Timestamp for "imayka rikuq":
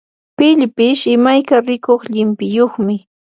1.15-2.01